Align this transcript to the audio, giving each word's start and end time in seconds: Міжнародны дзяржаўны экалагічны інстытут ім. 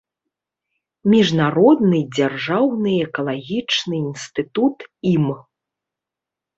Міжнародны 1.13 1.99
дзяржаўны 2.17 2.91
экалагічны 3.05 3.95
інстытут 4.05 4.77
ім. 5.15 5.25